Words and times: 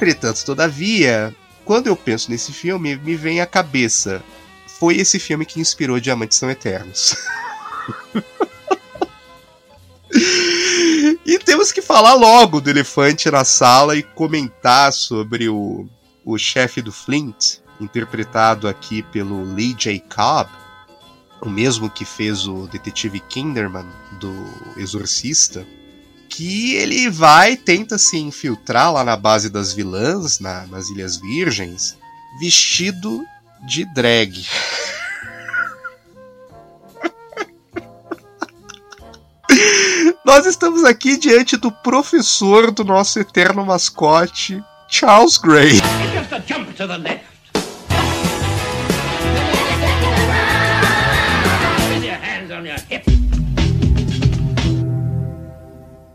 Entretanto, 0.00 0.46
todavia, 0.46 1.36
quando 1.62 1.88
eu 1.88 1.94
penso 1.94 2.30
nesse 2.30 2.54
filme, 2.54 2.96
me 2.96 3.14
vem 3.14 3.42
à 3.42 3.46
cabeça. 3.46 4.24
Foi 4.78 4.96
esse 4.96 5.18
filme 5.18 5.44
que 5.44 5.60
inspirou 5.60 6.00
Diamantes 6.00 6.38
São 6.38 6.50
Eternos. 6.50 7.14
e 11.26 11.38
temos 11.40 11.70
que 11.70 11.82
falar 11.82 12.14
logo 12.14 12.62
do 12.62 12.70
elefante 12.70 13.30
na 13.30 13.44
sala 13.44 13.94
e 13.94 14.02
comentar 14.02 14.90
sobre 14.90 15.50
o, 15.50 15.86
o 16.24 16.38
chefe 16.38 16.80
do 16.80 16.90
Flint, 16.90 17.58
interpretado 17.78 18.66
aqui 18.66 19.02
pelo 19.02 19.52
Lee 19.52 19.74
J. 19.74 20.00
Cobb, 20.00 20.48
o 21.42 21.50
mesmo 21.50 21.90
que 21.90 22.06
fez 22.06 22.46
o 22.46 22.66
detetive 22.68 23.20
Kinderman 23.20 23.86
do 24.12 24.32
Exorcista, 24.78 25.66
que 26.40 26.72
ele 26.72 27.10
vai 27.10 27.54
tenta 27.54 27.98
se 27.98 28.16
infiltrar 28.16 28.90
lá 28.90 29.04
na 29.04 29.14
base 29.14 29.50
das 29.50 29.74
vilãs, 29.74 30.40
na, 30.40 30.66
nas 30.68 30.88
Ilhas 30.88 31.18
Virgens, 31.18 31.98
vestido 32.40 33.22
de 33.66 33.84
drag. 33.92 34.32
Nós 40.24 40.46
estamos 40.46 40.82
aqui 40.82 41.18
diante 41.18 41.58
do 41.58 41.70
professor 41.70 42.70
do 42.70 42.84
nosso 42.84 43.20
eterno 43.20 43.66
mascote, 43.66 44.64
Charles 44.88 45.36
Gray. 45.36 45.78